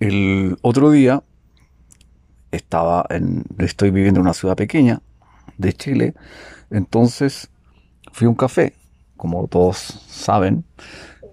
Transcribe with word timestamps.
El 0.00 0.56
otro 0.62 0.90
día 0.90 1.24
estaba 2.52 3.04
en, 3.10 3.44
estoy 3.58 3.90
viviendo 3.90 4.20
en 4.20 4.26
una 4.26 4.34
ciudad 4.34 4.56
pequeña 4.56 5.02
de 5.56 5.72
Chile, 5.72 6.14
entonces 6.70 7.50
fui 8.12 8.26
a 8.26 8.30
un 8.30 8.36
café, 8.36 8.74
como 9.16 9.48
todos 9.48 9.76
saben, 9.76 10.64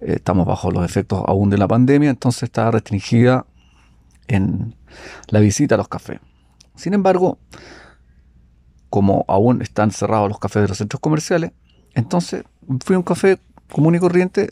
estamos 0.02 0.48
bajo 0.48 0.72
los 0.72 0.84
efectos 0.84 1.24
aún 1.28 1.50
de 1.50 1.58
la 1.58 1.68
pandemia, 1.68 2.10
entonces 2.10 2.44
está 2.44 2.72
restringida 2.72 3.46
en 4.28 4.76
la 5.28 5.40
visita 5.40 5.76
a 5.76 5.78
los 5.78 5.88
cafés. 5.88 6.20
Sin 6.76 6.94
embargo, 6.94 7.38
como 8.90 9.26
aún 9.28 9.62
están 9.62 9.92
cerrados 9.92 10.30
los 10.30 10.40
cafés 10.40 10.64
de 10.64 10.68
los 10.70 10.78
centros 10.78 11.00
comerciales, 11.00 11.52
entonces 11.94 12.44
fui 12.84 12.96
a 12.96 13.00
un 13.00 13.04
café 13.04 13.40
común 13.72 13.96
y 13.96 14.00
corriente 14.00 14.52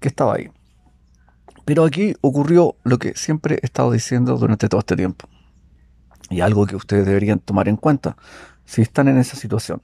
que 0.00 0.08
estaba 0.08 0.36
ahí. 0.36 0.50
Pero 1.64 1.84
aquí 1.84 2.14
ocurrió 2.20 2.76
lo 2.82 2.98
que 2.98 3.14
siempre 3.14 3.58
he 3.62 3.66
estado 3.66 3.92
diciendo 3.92 4.36
durante 4.36 4.68
todo 4.68 4.80
este 4.80 4.96
tiempo. 4.96 5.28
Y 6.30 6.40
algo 6.40 6.66
que 6.66 6.76
ustedes 6.76 7.06
deberían 7.06 7.38
tomar 7.38 7.68
en 7.68 7.76
cuenta 7.76 8.16
si 8.64 8.82
están 8.82 9.08
en 9.08 9.18
esa 9.18 9.36
situación. 9.36 9.82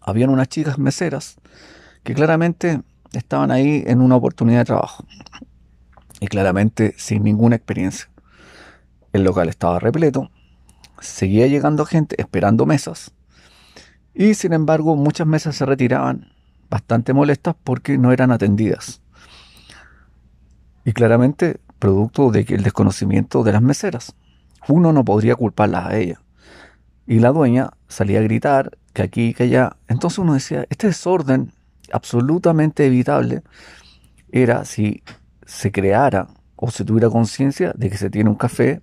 Habían 0.00 0.30
unas 0.30 0.48
chicas 0.48 0.78
meseras 0.78 1.36
que 2.02 2.14
claramente 2.14 2.82
estaban 3.12 3.50
ahí 3.50 3.82
en 3.86 4.00
una 4.00 4.16
oportunidad 4.16 4.60
de 4.60 4.64
trabajo. 4.66 5.04
Y 6.20 6.26
claramente 6.28 6.94
sin 6.96 7.24
ninguna 7.24 7.56
experiencia. 7.56 8.08
El 9.12 9.24
local 9.24 9.48
estaba 9.48 9.78
repleto. 9.78 10.30
Seguía 11.00 11.46
llegando 11.46 11.84
gente 11.84 12.20
esperando 12.20 12.66
mesas. 12.66 13.12
Y 14.14 14.34
sin 14.34 14.52
embargo 14.52 14.94
muchas 14.94 15.26
mesas 15.26 15.56
se 15.56 15.66
retiraban 15.66 16.32
bastante 16.70 17.12
molestas 17.12 17.56
porque 17.64 17.98
no 17.98 18.12
eran 18.12 18.30
atendidas. 18.30 19.01
Y 20.84 20.92
claramente 20.92 21.60
producto 21.78 22.30
del 22.30 22.62
desconocimiento 22.62 23.42
de 23.42 23.52
las 23.52 23.62
meseras. 23.62 24.14
Uno 24.68 24.92
no 24.92 25.04
podría 25.04 25.34
culparlas 25.34 25.86
a 25.86 25.96
ellas. 25.96 26.18
Y 27.06 27.18
la 27.18 27.30
dueña 27.30 27.70
salía 27.88 28.20
a 28.20 28.22
gritar 28.22 28.78
que 28.92 29.02
aquí 29.02 29.28
y 29.28 29.34
que 29.34 29.44
allá. 29.44 29.76
Entonces 29.88 30.18
uno 30.18 30.34
decía, 30.34 30.66
este 30.70 30.86
desorden 30.88 31.52
absolutamente 31.92 32.86
evitable 32.86 33.42
era 34.30 34.64
si 34.64 35.02
se 35.44 35.72
creara 35.72 36.28
o 36.56 36.70
se 36.70 36.84
tuviera 36.84 37.10
conciencia 37.10 37.72
de 37.76 37.90
que 37.90 37.96
se 37.96 38.10
tiene 38.10 38.30
un 38.30 38.36
café 38.36 38.80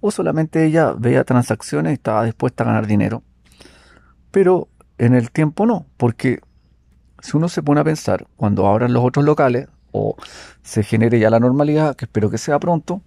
o 0.00 0.10
solamente 0.10 0.66
ella 0.66 0.92
veía 0.92 1.24
transacciones 1.24 1.92
y 1.92 1.94
estaba 1.94 2.24
dispuesta 2.24 2.64
a 2.64 2.66
ganar 2.66 2.86
dinero. 2.86 3.22
Pero 4.32 4.68
en 4.98 5.14
el 5.14 5.30
tiempo 5.30 5.64
no, 5.64 5.86
porque 5.96 6.40
si 7.20 7.36
uno 7.36 7.48
se 7.48 7.62
pone 7.62 7.80
a 7.80 7.84
pensar 7.84 8.26
cuando 8.36 8.66
abran 8.66 8.92
los 8.92 9.04
otros 9.04 9.24
locales 9.24 9.68
o 9.92 10.16
se 10.62 10.82
genere 10.82 11.18
ya 11.18 11.30
la 11.30 11.40
normalidad, 11.40 11.94
que 11.96 12.06
espero 12.06 12.30
que 12.30 12.38
sea 12.38 12.58
pronto, 12.58 13.02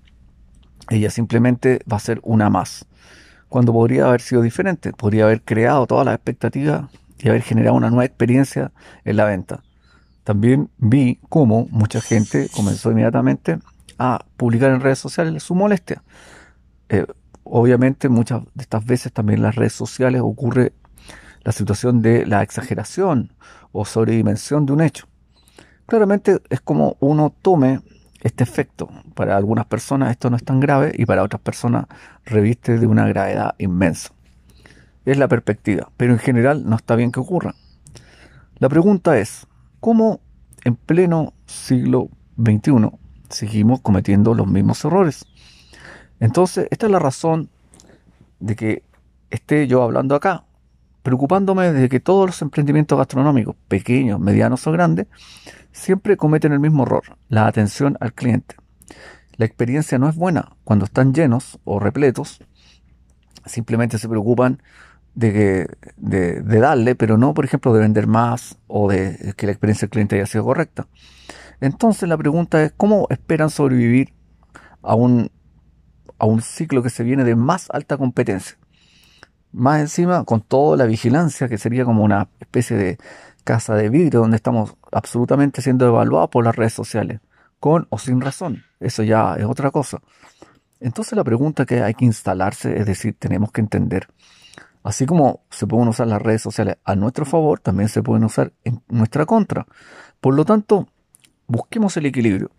ella 0.89 1.09
simplemente 1.09 1.81
va 1.91 1.97
a 1.97 1.99
ser 1.99 2.19
una 2.23 2.49
más. 2.49 2.85
Cuando 3.49 3.73
podría 3.73 4.07
haber 4.07 4.21
sido 4.21 4.41
diferente, 4.41 4.91
podría 4.93 5.25
haber 5.25 5.41
creado 5.41 5.87
todas 5.87 6.05
las 6.05 6.15
expectativas 6.15 6.89
y 7.19 7.29
haber 7.29 7.41
generado 7.41 7.75
una 7.75 7.89
nueva 7.89 8.05
experiencia 8.05 8.71
en 9.03 9.17
la 9.17 9.25
venta. 9.25 9.63
También 10.23 10.69
vi 10.77 11.19
cómo 11.29 11.67
mucha 11.71 12.01
gente 12.01 12.49
comenzó 12.53 12.91
inmediatamente 12.91 13.59
a 13.97 14.25
publicar 14.37 14.71
en 14.71 14.81
redes 14.81 14.99
sociales 14.99 15.43
su 15.43 15.55
molestia. 15.55 16.03
Eh, 16.89 17.05
obviamente 17.43 18.09
muchas 18.09 18.43
de 18.53 18.63
estas 18.63 18.85
veces 18.85 19.13
también 19.13 19.39
en 19.39 19.43
las 19.43 19.55
redes 19.55 19.73
sociales 19.73 20.21
ocurre 20.21 20.73
la 21.43 21.51
situación 21.51 22.01
de 22.01 22.25
la 22.25 22.41
exageración 22.41 23.33
o 23.71 23.85
sobredimensión 23.85 24.65
de 24.65 24.73
un 24.73 24.81
hecho. 24.81 25.07
Claramente 25.85 26.41
es 26.49 26.61
como 26.61 26.97
uno 26.99 27.33
tome 27.41 27.81
este 28.21 28.43
efecto. 28.43 28.89
Para 29.13 29.37
algunas 29.37 29.65
personas 29.65 30.11
esto 30.11 30.29
no 30.29 30.37
es 30.37 30.43
tan 30.43 30.59
grave 30.59 30.91
y 30.97 31.05
para 31.05 31.23
otras 31.23 31.41
personas 31.41 31.85
reviste 32.25 32.79
de 32.79 32.87
una 32.87 33.07
gravedad 33.07 33.53
inmensa. 33.59 34.11
Es 35.05 35.17
la 35.17 35.27
perspectiva, 35.27 35.91
pero 35.97 36.13
en 36.13 36.19
general 36.19 36.67
no 36.67 36.75
está 36.75 36.95
bien 36.95 37.11
que 37.11 37.19
ocurra. 37.19 37.53
La 38.57 38.69
pregunta 38.69 39.19
es, 39.19 39.45
¿cómo 39.79 40.21
en 40.63 40.75
pleno 40.75 41.33
siglo 41.45 42.09
XXI 42.43 42.89
seguimos 43.29 43.81
cometiendo 43.81 44.33
los 44.33 44.47
mismos 44.47 44.83
errores? 44.83 45.25
Entonces, 46.19 46.67
esta 46.71 46.87
es 46.87 46.91
la 46.91 46.99
razón 46.99 47.49
de 48.39 48.55
que 48.55 48.83
esté 49.29 49.67
yo 49.67 49.83
hablando 49.83 50.15
acá, 50.15 50.45
preocupándome 51.03 51.71
de 51.71 51.89
que 51.89 51.99
todos 51.99 52.25
los 52.25 52.41
emprendimientos 52.41 52.97
gastronómicos, 52.97 53.55
pequeños, 53.67 54.19
medianos 54.19 54.65
o 54.65 54.71
grandes, 54.71 55.07
siempre 55.75 56.15
cometen 56.17 56.53
el 56.53 56.59
mismo 56.59 56.83
error, 56.83 57.03
la 57.27 57.47
atención 57.47 57.97
al 57.99 58.13
cliente. 58.13 58.55
La 59.35 59.45
experiencia 59.45 59.99
no 59.99 60.07
es 60.07 60.15
buena 60.15 60.55
cuando 60.63 60.85
están 60.85 61.13
llenos 61.13 61.59
o 61.65 61.79
repletos, 61.79 62.39
simplemente 63.45 63.99
se 63.99 64.07
preocupan 64.07 64.63
de, 65.13 65.33
que, 65.33 65.67
de, 65.97 66.59
darle, 66.59 66.95
pero 66.95 67.17
no, 67.17 67.33
por 67.33 67.45
ejemplo, 67.45 67.73
de 67.73 67.81
vender 67.81 68.07
más 68.07 68.57
o 68.67 68.89
de 68.89 69.33
que 69.35 69.45
la 69.45 69.51
experiencia 69.51 69.85
del 69.85 69.91
cliente 69.91 70.15
haya 70.15 70.25
sido 70.25 70.45
correcta. 70.45 70.87
Entonces 71.59 72.07
la 72.07 72.17
pregunta 72.17 72.63
es, 72.63 72.73
¿cómo 72.75 73.07
esperan 73.09 73.49
sobrevivir 73.49 74.13
a 74.81 74.95
un, 74.95 75.29
a 76.17 76.25
un 76.25 76.41
ciclo 76.41 76.83
que 76.83 76.89
se 76.89 77.03
viene 77.03 77.25
de 77.25 77.35
más 77.35 77.69
alta 77.71 77.97
competencia? 77.97 78.57
Más 79.51 79.81
encima, 79.81 80.23
con 80.23 80.41
toda 80.41 80.77
la 80.77 80.85
vigilancia, 80.85 81.47
que 81.49 81.57
sería 81.57 81.85
como 81.85 82.03
una 82.03 82.29
especie 82.39 82.77
de 82.77 82.97
casa 83.45 83.75
de 83.75 83.89
vidrio 83.89 84.19
donde 84.19 84.35
estamos 84.35 84.75
absolutamente 84.91 85.61
siendo 85.61 85.87
evaluados 85.87 86.29
por 86.29 86.43
las 86.43 86.55
redes 86.55 86.73
sociales, 86.73 87.21
con 87.61 87.87
o 87.89 87.97
sin 87.97 88.19
razón. 88.19 88.63
Eso 88.81 89.03
ya 89.03 89.35
es 89.35 89.45
otra 89.45 89.71
cosa. 89.71 89.99
Entonces 90.81 91.15
la 91.15 91.23
pregunta 91.23 91.65
que 91.65 91.81
hay 91.81 91.93
que 91.93 92.03
instalarse 92.03 92.77
es 92.77 92.85
decir, 92.85 93.15
tenemos 93.17 93.51
que 93.51 93.61
entender, 93.61 94.07
así 94.83 95.05
como 95.05 95.45
se 95.49 95.65
pueden 95.65 95.87
usar 95.87 96.07
las 96.07 96.21
redes 96.21 96.41
sociales 96.41 96.77
a 96.83 96.95
nuestro 96.95 97.25
favor, 97.25 97.59
también 97.59 97.87
se 97.87 98.03
pueden 98.03 98.25
usar 98.25 98.51
en 98.65 98.83
nuestra 98.89 99.25
contra. 99.25 99.65
Por 100.19 100.35
lo 100.35 100.43
tanto, 100.43 100.89
busquemos 101.47 101.95
el 101.97 102.07
equilibrio, 102.07 102.51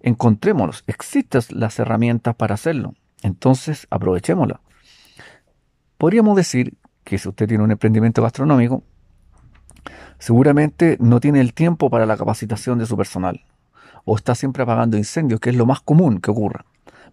encontrémoslos, 0.00 0.82
existen 0.86 1.42
las 1.50 1.78
herramientas 1.78 2.34
para 2.34 2.54
hacerlo, 2.54 2.94
entonces 3.22 3.86
aprovechémoslas. 3.90 4.60
Podríamos 5.98 6.36
decir 6.36 6.76
que 7.04 7.18
si 7.18 7.28
usted 7.28 7.46
tiene 7.46 7.64
un 7.64 7.70
emprendimiento 7.70 8.22
gastronómico, 8.22 8.82
seguramente 10.18 10.96
no 11.00 11.20
tiene 11.20 11.40
el 11.40 11.54
tiempo 11.54 11.90
para 11.90 12.06
la 12.06 12.16
capacitación 12.16 12.78
de 12.78 12.86
su 12.86 12.96
personal 12.96 13.44
o 14.06 14.16
está 14.16 14.34
siempre 14.34 14.62
apagando 14.62 14.96
incendios, 14.96 15.40
que 15.40 15.50
es 15.50 15.56
lo 15.56 15.66
más 15.66 15.80
común 15.80 16.20
que 16.20 16.30
ocurra. 16.30 16.64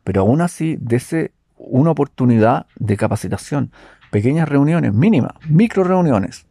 Pero 0.04 0.22
aún 0.22 0.42
así, 0.42 0.78
dese 0.80 1.32
una 1.58 1.92
oportunidad 1.92 2.68
de 2.76 2.96
capacitación, 2.96 3.72
pequeñas 4.12 4.48
reuniones 4.48 4.94
mínimas, 4.94 5.34
micro 5.50 5.84
reuniones. 5.84 6.46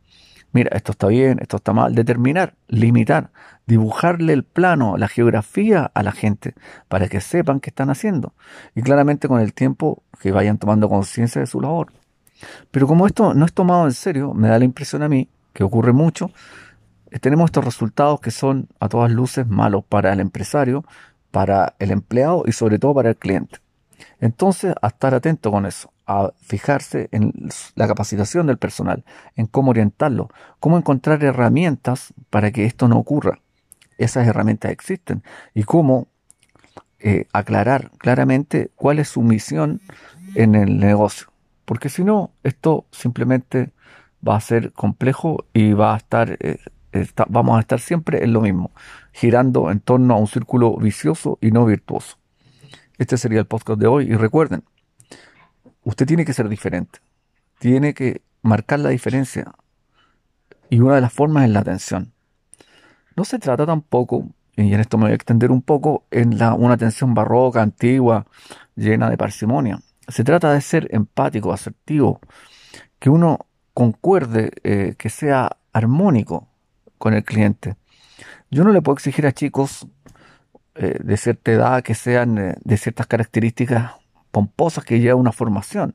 Mira, 0.52 0.76
esto 0.76 0.92
está 0.92 1.06
bien, 1.06 1.38
esto 1.40 1.56
está 1.56 1.72
mal. 1.72 1.94
Determinar, 1.94 2.54
limitar, 2.68 3.30
dibujarle 3.66 4.32
el 4.32 4.42
plano, 4.42 4.98
la 4.98 5.08
geografía 5.08 5.90
a 5.94 6.02
la 6.02 6.12
gente 6.12 6.54
para 6.88 7.08
que 7.08 7.20
sepan 7.20 7.60
qué 7.60 7.70
están 7.70 7.88
haciendo. 7.88 8.34
Y 8.74 8.82
claramente 8.82 9.28
con 9.28 9.40
el 9.40 9.54
tiempo 9.54 10.02
que 10.20 10.32
vayan 10.32 10.58
tomando 10.58 10.88
conciencia 10.88 11.40
de 11.40 11.46
su 11.46 11.60
labor. 11.60 11.92
Pero 12.70 12.86
como 12.88 13.06
esto 13.06 13.32
no 13.32 13.46
es 13.46 13.52
tomado 13.52 13.86
en 13.86 13.92
serio, 13.92 14.34
me 14.34 14.48
da 14.48 14.58
la 14.58 14.64
impresión 14.64 15.02
a 15.02 15.08
mí 15.08 15.28
que 15.52 15.64
ocurre 15.64 15.92
mucho, 15.92 16.30
eh, 17.10 17.18
tenemos 17.18 17.46
estos 17.46 17.64
resultados 17.64 18.20
que 18.20 18.30
son 18.30 18.68
a 18.80 18.88
todas 18.88 19.10
luces 19.10 19.46
malos 19.46 19.84
para 19.84 20.12
el 20.12 20.20
empresario, 20.20 20.84
para 21.30 21.74
el 21.78 21.90
empleado 21.90 22.44
y 22.46 22.52
sobre 22.52 22.78
todo 22.78 22.94
para 22.94 23.10
el 23.10 23.16
cliente. 23.16 23.58
Entonces, 24.20 24.74
a 24.80 24.88
estar 24.88 25.14
atento 25.14 25.50
con 25.50 25.66
eso, 25.66 25.92
a 26.06 26.32
fijarse 26.40 27.08
en 27.12 27.32
la 27.74 27.86
capacitación 27.86 28.46
del 28.46 28.58
personal, 28.58 29.04
en 29.36 29.46
cómo 29.46 29.70
orientarlo, 29.70 30.30
cómo 30.60 30.78
encontrar 30.78 31.22
herramientas 31.24 32.12
para 32.30 32.50
que 32.50 32.64
esto 32.64 32.88
no 32.88 32.98
ocurra. 32.98 33.40
Esas 33.98 34.26
herramientas 34.26 34.72
existen 34.72 35.22
y 35.54 35.64
cómo 35.64 36.08
eh, 36.98 37.26
aclarar 37.32 37.90
claramente 37.98 38.70
cuál 38.76 38.98
es 38.98 39.08
su 39.08 39.22
misión 39.22 39.80
en 40.34 40.54
el 40.54 40.78
negocio. 40.78 41.28
Porque 41.64 41.88
si 41.88 42.04
no, 42.04 42.30
esto 42.42 42.86
simplemente 42.90 43.72
va 44.26 44.36
a 44.36 44.40
ser 44.40 44.72
complejo 44.72 45.46
y 45.52 45.72
va 45.72 45.94
a 45.94 45.96
estar, 45.96 46.36
eh, 46.40 46.58
vamos 47.28 47.56
a 47.56 47.60
estar 47.60 47.80
siempre 47.80 48.24
en 48.24 48.32
lo 48.32 48.40
mismo, 48.40 48.70
girando 49.12 49.70
en 49.70 49.80
torno 49.80 50.14
a 50.14 50.18
un 50.18 50.26
círculo 50.26 50.76
vicioso 50.76 51.38
y 51.40 51.50
no 51.50 51.64
virtuoso. 51.64 52.18
Este 52.98 53.16
sería 53.16 53.40
el 53.40 53.46
podcast 53.46 53.80
de 53.80 53.86
hoy 53.86 54.04
y 54.10 54.14
recuerden, 54.14 54.64
usted 55.84 56.06
tiene 56.06 56.24
que 56.24 56.32
ser 56.32 56.48
diferente, 56.48 57.00
tiene 57.58 57.94
que 57.94 58.22
marcar 58.42 58.80
la 58.80 58.90
diferencia 58.90 59.52
y 60.70 60.80
una 60.80 60.94
de 60.94 61.00
las 61.00 61.12
formas 61.12 61.44
es 61.44 61.50
la 61.50 61.60
atención. 61.60 62.12
No 63.16 63.24
se 63.24 63.38
trata 63.38 63.66
tampoco, 63.66 64.28
y 64.56 64.72
en 64.72 64.80
esto 64.80 64.96
me 64.96 65.04
voy 65.04 65.12
a 65.12 65.16
extender 65.16 65.50
un 65.50 65.62
poco, 65.62 66.06
en 66.10 66.38
la, 66.38 66.54
una 66.54 66.74
atención 66.74 67.12
barroca, 67.14 67.60
antigua, 67.60 68.26
llena 68.74 69.10
de 69.10 69.18
parsimonia. 69.18 69.80
Se 70.08 70.24
trata 70.24 70.52
de 70.52 70.60
ser 70.60 70.88
empático, 70.90 71.52
asertivo, 71.52 72.20
que 72.98 73.10
uno 73.10 73.46
concuerde, 73.74 74.50
eh, 74.64 74.94
que 74.98 75.10
sea 75.10 75.56
armónico 75.72 76.48
con 76.98 77.14
el 77.14 77.24
cliente. 77.24 77.76
Yo 78.50 78.64
no 78.64 78.72
le 78.72 78.82
puedo 78.82 78.94
exigir 78.94 79.26
a 79.26 79.32
chicos 79.32 79.86
eh, 80.74 80.98
de 81.02 81.16
cierta 81.16 81.52
edad 81.52 81.82
que 81.82 81.94
sean 81.94 82.38
eh, 82.38 82.54
de 82.62 82.76
ciertas 82.76 83.06
características 83.06 83.92
pomposas 84.30 84.84
que 84.84 85.00
lleva 85.00 85.16
una 85.16 85.32
formación. 85.32 85.94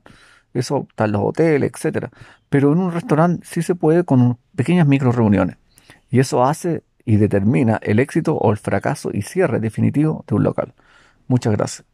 Eso 0.54 0.86
está 0.88 1.04
en 1.04 1.12
los 1.12 1.22
hoteles, 1.24 1.70
etcétera. 1.74 2.10
Pero 2.48 2.72
en 2.72 2.78
un 2.78 2.92
restaurante 2.92 3.46
sí 3.46 3.62
se 3.62 3.74
puede 3.74 4.04
con 4.04 4.38
pequeñas 4.56 4.86
micro 4.86 5.12
reuniones. 5.12 5.56
Y 6.10 6.20
eso 6.20 6.44
hace 6.44 6.84
y 7.04 7.16
determina 7.16 7.78
el 7.82 8.00
éxito 8.00 8.34
o 8.36 8.50
el 8.50 8.58
fracaso 8.58 9.10
y 9.12 9.22
cierre 9.22 9.60
definitivo 9.60 10.24
de 10.26 10.34
un 10.34 10.42
local. 10.42 10.74
Muchas 11.26 11.54
gracias. 11.54 11.86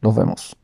Nos 0.00 0.14
vemos. 0.14 0.56